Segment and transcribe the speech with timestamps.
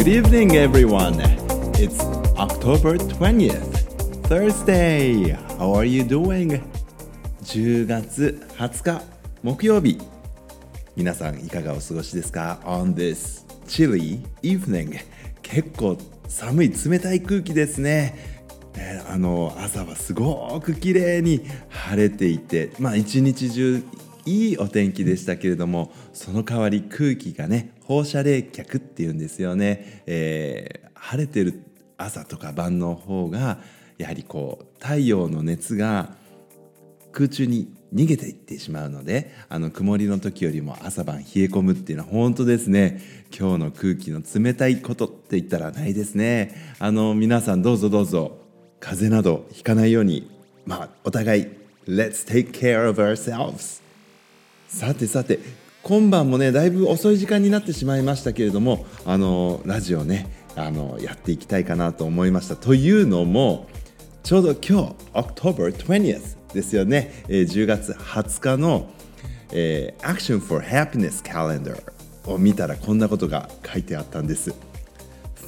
[0.00, 1.20] Good evening, everyone.
[1.78, 2.00] It's
[2.38, 5.36] October 20th, Thursday.
[5.58, 6.62] How are you doing?
[7.42, 9.02] 10月20日
[9.42, 9.98] 木曜日。
[10.96, 15.00] 皆さんいかがお過ごしですか ?On this chilly evening.
[15.42, 15.98] 結構
[16.28, 18.40] 寒い冷たい空気ですね。
[18.78, 23.82] えーあの朝はすごく綺麗に晴れていて、まあ一日中
[24.24, 31.62] いいお天気でしたけれどもその代わり空気がね放射冷却っていうんですよね、えー晴れてる
[31.96, 33.58] 朝とか晩の方が
[33.96, 36.14] やはりこう太陽の熱が
[37.10, 43.00] 空中に逃げていってしまうのであの曇りの時よりも朝晩冷え込むっていうのは本当ですね。
[43.36, 46.76] 今日の空気の冷たいことって言ったらないですね。
[46.78, 48.36] あの皆さんどうぞどうぞ
[48.78, 50.30] 風邪などひかないように
[50.66, 51.48] まあお互い
[51.88, 53.80] Let's take care of ourselves
[54.68, 55.40] さてさて
[55.82, 62.56] 今晩もねだいぶ遅い時間になってしまいましたけれどもあのラジオねあのやっていきたいかなと思いました。
[62.56, 63.68] というのも
[64.22, 68.90] ちょうど今日 October 20th ですよね、えー10月20日の、
[69.52, 71.80] えー Action for Happiness Calendar
[72.26, 74.52] を見たらこんなことが書いてあったんです。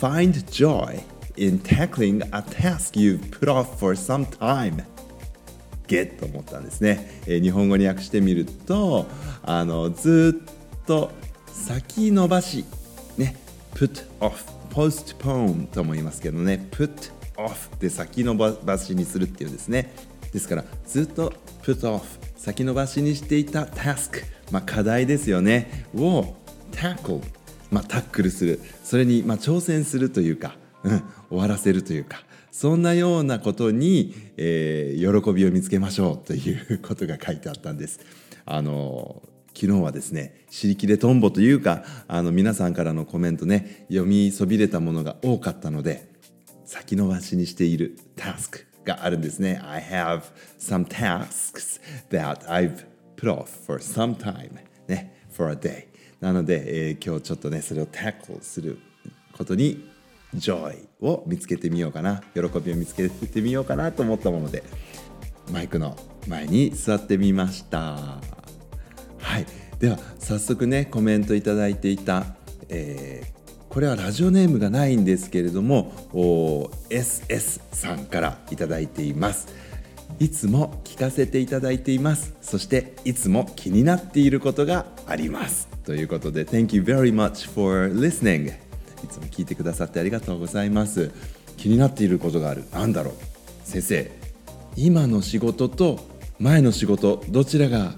[0.00, 1.00] Find joy
[1.36, 4.84] in tackling a task you've put off for some time.
[5.88, 9.06] ゲッと思ったんですね、えー日本語に訳してみると
[9.42, 11.10] あのずっと
[11.46, 12.64] 先延ばし
[13.16, 13.36] ね
[13.74, 16.68] put off postpone とも言いますけどね。
[16.70, 19.92] put off で先延ばしにするっていうんですね。
[20.32, 22.02] ですからずっと put off
[22.36, 25.86] 先延ばしにしていた task、まあ、課題ですよね。
[25.96, 26.34] を
[26.70, 27.22] tackle
[27.70, 28.60] まあ、タックルする。
[28.82, 38.00] それにまあ挑戦するというか、うん、終わらせるというかそんなようなことに、えー喜びを見つけましょうということが書いてあったんです。
[38.44, 39.22] あの
[39.54, 46.08] 昨日はですね「尻切れトンボ」というかあの皆さんからのコメントね読みそびれたものが多かったので
[46.64, 49.60] 先延ばしにしているタスクがあるんですね。
[49.64, 50.22] I have
[50.58, 51.80] some tasks
[52.10, 52.84] that I've
[53.16, 54.50] put off for some time
[54.86, 55.86] ね for a day
[56.20, 58.78] なので、えー今日ちょっとねそれをタックルする
[59.32, 59.88] ことに
[60.34, 62.22] joy を見つけてみようかな。
[62.34, 64.62] 喜びを見つけてみようかなと思ったもので
[65.52, 65.96] マイクの
[66.26, 67.78] 前に座ってみました。
[69.18, 69.46] はい。
[69.78, 72.36] では早速ねコメントいただいていた、
[72.68, 73.38] えー
[73.68, 75.92] これはラジオネームがないんですけれども
[76.88, 79.48] SS さんからいただいています。
[80.18, 82.34] いつも聞かせていただいています。
[82.40, 85.68] そしていつも気になっていることがあります。
[85.84, 88.67] ということで Thank you very much for listening.
[89.04, 91.10] いつも聞いてくださってありがとうございます。
[91.56, 92.64] 気になっていることがある。
[92.72, 93.14] なんだろう？
[93.64, 94.10] 先生
[94.76, 95.98] 今の仕事と
[96.38, 97.92] 前の仕事どちらが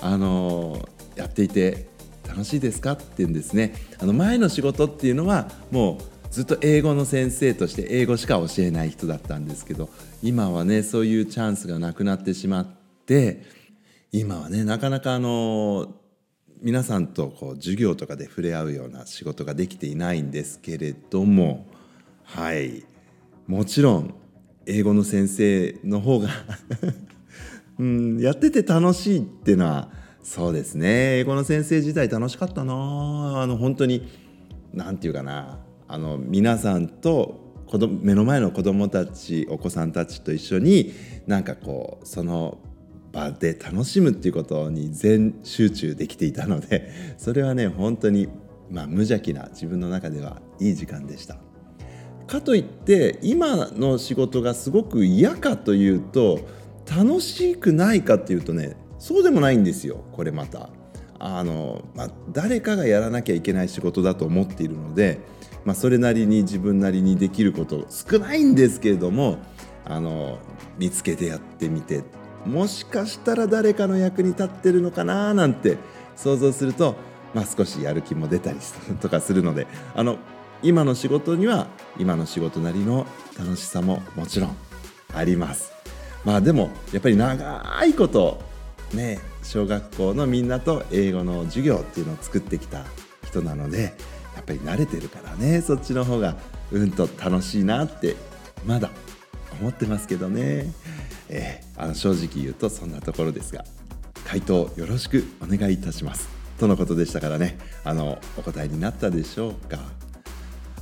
[0.00, 1.88] あのやっていて
[2.26, 3.74] 楽しいですかって言うんですね。
[3.98, 9.90] あの前の仕事っていうのはもうずっと英語の先生として英語しか教えない人だったんですけど
[10.22, 12.66] 今はねそういうチャンスがなくなってしまっ
[13.04, 13.42] て
[14.12, 15.92] 今はねなかなかあの
[16.62, 21.66] 皆さんとこう授業とかで触れ合うような仕事ができていないんですけれども
[22.22, 22.84] はい。
[23.46, 24.14] もちろん
[24.66, 26.28] 英語の先生の方が
[27.78, 29.90] うん、やってて楽しいっていうのは
[30.22, 31.18] そうですね。
[31.18, 33.40] 英語の先生自体楽しかったな。
[33.40, 34.06] あの本当に
[34.74, 35.58] 何て言うかな。
[35.88, 40.92] あの皆さんと子供目の前の子供たちお子さんたちと一緒に
[41.26, 42.58] なんかこうその
[43.12, 48.28] 場で楽しむっていうことに全集中できていたので それはね本当に、
[48.70, 51.38] まあ、無邪気な自分の中ではいい時間でした。
[52.26, 56.38] かといって今の仕事がすごく嫌かというと
[56.86, 60.70] 楽しくないかっていうとねそうでもないんですよこれまた。
[61.22, 65.18] あのまあ、誰かがやらなきゃいけない仕事だと思っているので、
[65.66, 69.36] まあ、それなりに自分なりにできること少ないんですけれども
[69.84, 70.38] あの
[70.78, 72.04] 見つけてやってみて
[72.46, 75.76] もしかしたら誰かの役に立ってるのかななんて
[76.16, 76.96] 想像すると、
[77.34, 78.58] まあ、少しやる気も出たり
[79.00, 80.18] とかするのであの
[80.62, 81.66] 今の仕事には
[81.98, 83.06] 今の仕事なりの
[83.38, 84.56] 楽しさももちろん
[85.14, 85.72] あります。
[86.24, 88.42] まあでもやっぱり長いこと
[88.92, 92.84] ね小学校のみんなと英語の授業っていうのを作ってきた
[93.24, 93.94] 人なので
[94.34, 96.36] やっぱり慣れてるからねそっちの方が
[96.72, 98.16] うんと楽しいなって
[98.66, 98.90] まだ
[99.60, 100.72] 思ってますけどね、
[101.30, 103.64] えーあの正直言うとそんなところですが
[104.26, 106.28] 回答よろしくお願いいたします。
[106.58, 107.56] とのことでしたからね。
[107.84, 109.78] あのお答えになったでしょうか。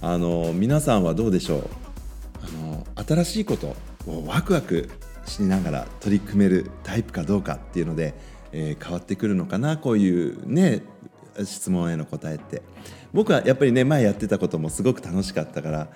[0.00, 1.68] あの皆さんはどうでしょう。
[2.42, 3.76] あの新しいこと
[4.06, 4.88] をワクワク
[5.26, 8.14] しながら取り組めるタイプかどうかっていうので、
[8.52, 9.76] えー変わってくるのかな。
[9.76, 10.82] こういうね
[11.44, 12.62] 質問への答えって。
[13.12, 15.88] 僕はやっぱりね前やってたこともすごく楽しかったから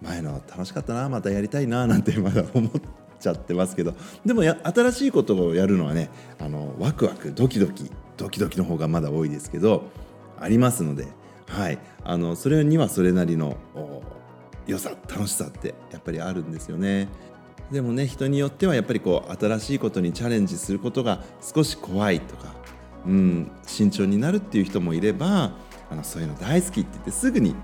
[0.00, 2.80] 前の楽しかったなまたやりたいななんてまだ思って
[3.18, 3.94] ちゃってますけど
[4.24, 9.84] でもや新しいことをやるのはねあのワクワクドキドキドキドキの方がまだ多いですけど
[10.38, 11.08] ありますので、
[11.46, 13.56] はい、あのそれにはそれなりの
[14.66, 17.08] 良さ楽しさってやっぱりあるんですよね。
[17.70, 22.54] でもね人によってはやっぱりこう新しいことにチャレンジすることが少し怖いとか、
[23.06, 25.52] うん、慎重になるっていう人もいれば
[25.90, 27.54] あのそういうの大好きって言ってすぐに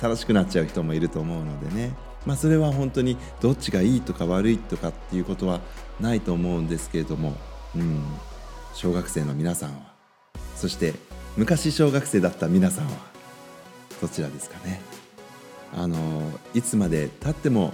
[0.00, 1.94] 楽しくなっちゃう人もいると思うのでね
[2.26, 5.60] まあ、それは本当にどっちがいいとか悪いとかっていうことは
[6.00, 7.34] ないと思うんですけれども、
[7.74, 8.02] うん、
[8.74, 9.94] 小学生の皆さんは。
[10.56, 10.94] そして
[11.36, 12.92] 昔小学生だった皆さんは
[14.00, 14.80] どちらですかね。
[15.74, 15.96] あの
[16.54, 17.72] いつまでたっても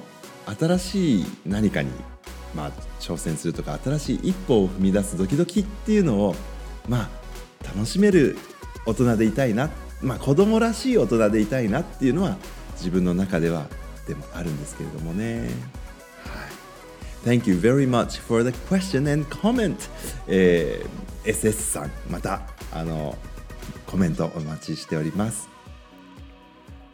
[0.59, 1.91] 新しい何かに、
[2.55, 6.35] まあ、挑戦するとか新しい一歩を踏み出すドキドキっていうのを
[6.89, 7.09] まあ
[7.65, 8.37] 楽しめる
[8.87, 9.71] 大人でいたいな、
[10.03, 12.37] まあ、子供らしい大人でいたいなっていうのは
[12.73, 13.67] 自分の中では
[14.07, 15.51] でもあるんですけれどもね。
[16.25, 17.39] はい。
[17.39, 19.77] Thank you very much for the question and comment、
[20.27, 23.17] えー、SS さんまたあの
[23.87, 25.49] コメントお待ちしております。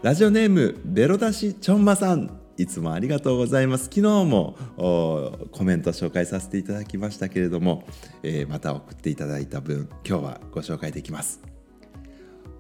[0.03, 2.39] ラジオネームベロダシちょんまさん。
[2.59, 3.85] いつもありがとうございます。
[3.85, 7.87] 昨日もコメント紹介させていただきましたけれども、
[8.25, 11.58] えー、また送っていただいた分今日はご紹介できます。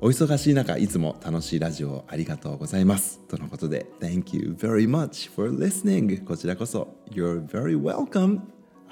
[0.00, 3.18] お忙しい中いつも楽しいラジオありがとうございます。
[3.26, 6.24] とのことで Thank you very much for listening.
[6.24, 8.42] こちらこそ You're very welcome.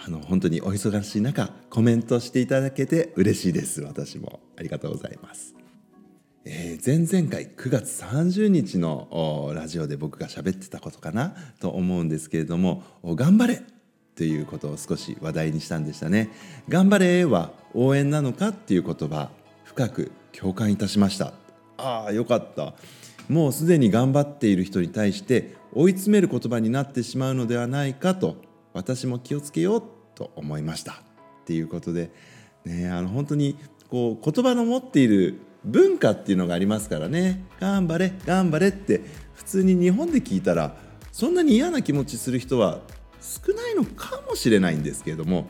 [0.04, 3.82] あの本当にお忙しい中コメントしていただけて嬉しいです。
[3.82, 5.54] 私もありがとうございます。
[6.44, 11.36] えー、前々回9月30日のラジオで僕が喋ってたことかな？
[11.60, 12.82] と思うんですけれども
[13.14, 13.62] 「頑張れ!」
[14.16, 16.30] ということを少し話題にしたんでしたね。
[16.68, 19.30] 頑張れは応援なのかっていう言葉
[19.62, 21.32] 深く共感いたしました。
[21.78, 22.74] ああよかった。
[23.28, 28.36] もうすでに頑張っている人に対して追い詰める言葉になってしまうのではないかと
[28.72, 29.82] 私も気をつけよう
[30.14, 30.92] と思いました。
[30.92, 30.96] っ
[31.46, 32.10] ていうことで、
[32.64, 33.56] ね、あの本当に
[33.88, 37.44] こう言葉の持っている文化っていうのがありますからね。
[37.58, 39.02] 頑張れ頑張れって
[39.34, 40.76] 普通に日本で聞いたら
[41.12, 42.80] そんなに嫌な気持ちする人は
[43.20, 45.46] 少ないのかもしれないんですけれども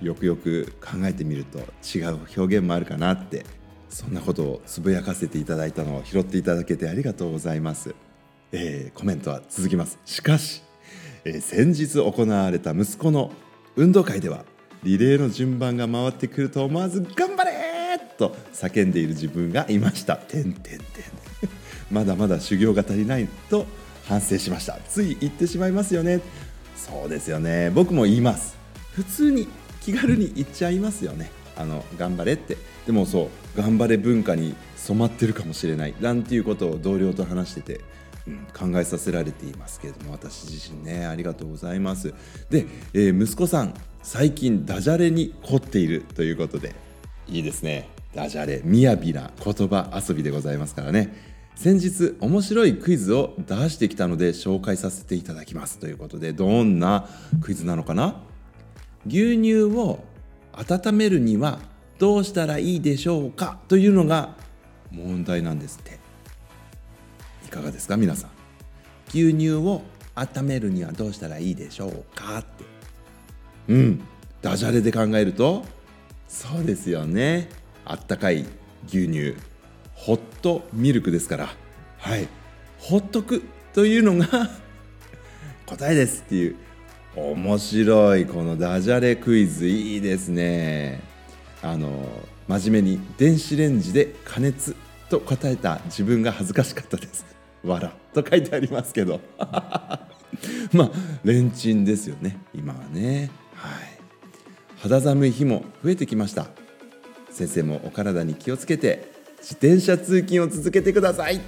[0.00, 3.44] よくよく考えてみると違う表現もあるかなって
[3.88, 7.94] そんなことをつぶやかせていただいたのを拾っていただけてありがとうございます、
[8.52, 9.98] えー、コメントは続きます。
[10.04, 10.62] しかし、
[11.24, 13.32] えー、先日行われた息子の
[13.76, 14.44] 運動会では
[14.82, 17.52] リレーの順番が回ってくると思わず「頑張れ!」
[18.18, 20.16] と叫んでいる自分がいました。
[20.16, 20.82] てんてんてん。
[21.90, 23.66] まだまだ修行が足りないと
[24.04, 24.78] 反省しました。
[24.88, 26.20] つい言ってしまいますよね。
[26.76, 27.70] そうですよね。
[27.70, 28.56] 僕も言います。
[28.92, 29.48] 普通に
[29.80, 31.30] 気軽に言っちゃいますよね。
[31.56, 32.56] あの頑張れって。
[32.86, 35.94] でもそう頑張れ文化に染まってるかもしれない。
[36.00, 37.80] なんていうことを同僚と話してて、
[38.26, 41.06] うん、考えさせられていますけれども私自身ね。
[41.06, 42.14] ありがとうございます。
[42.50, 46.74] で、えー、息子さん最近ダジャレに凝っているということで。
[47.28, 47.88] いいですね。
[48.14, 51.34] ダジャレみやびな言葉遊びでございますからね。
[51.56, 57.08] 先日面白いクイズを出してきたので紹介させていただきますということでどんな
[57.40, 58.22] クイズなのかな？
[59.06, 60.04] 牛乳を
[60.56, 61.58] 温めるには
[61.98, 64.34] どうしたらいいでしょうかというのが
[64.90, 65.98] 問題なんですって。
[67.46, 68.30] いかがですか皆さん。
[69.08, 69.82] 牛乳を
[70.14, 72.64] 温めるにはどうしたらいいでしょうかって。
[73.68, 74.00] うん。
[74.42, 75.64] ダジャレで考えると
[76.28, 77.48] そうですよね。
[77.84, 78.46] あったかい
[78.88, 79.34] 牛乳
[79.94, 81.48] ホットミルクですから。
[81.98, 82.28] はい。
[82.78, 84.26] ほっとくというのが
[85.66, 86.56] 答えですっていう
[87.16, 91.00] 面白いこのダジャレクイズいいですね。
[91.62, 92.06] あの
[92.46, 94.76] 真面目に電子レンジで加熱
[95.08, 97.24] と答えた自分が恥ずかしかったです。
[97.64, 99.20] 笑と書いてありますけど。
[100.72, 100.90] まあ
[101.24, 103.30] レンチンですよね今はね。
[103.54, 103.98] はい。
[104.76, 106.48] 肌寒い日も増えてきました。
[107.30, 111.40] 先生もお体に気をつけて自転車通勤を続けてください。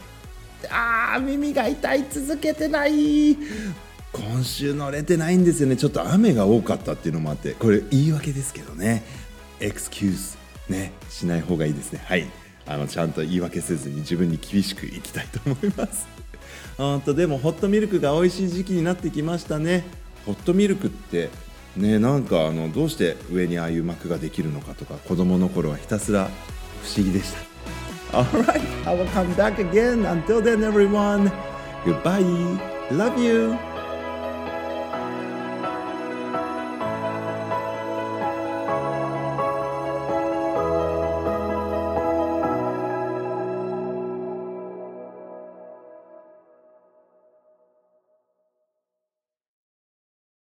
[0.70, 3.36] あー耳が痛い続けてない。
[4.12, 9.04] 今週乗れてないんですよねちょっと雨が多かったっていうのもあってこれ言い訳ですけどね
[9.60, 12.26] エクスキューズねしない方がいいですねはい
[12.66, 16.06] あのちゃんと言い訳せずに自分に厳しくいきたいと思います
[16.76, 19.84] 本当でもホットミルクが美味しい時期になってきましたね
[20.26, 21.30] ホットミルクって
[21.76, 26.30] ねなんかあのどうして上にああいう膜ができるのかとか子供の頃はひたすら
[26.82, 27.48] 不思議でした
[28.10, 30.06] Alright, I will come back again.
[30.06, 31.30] Until then, everyone.
[31.84, 32.22] Goodbye.
[32.90, 33.58] Love you.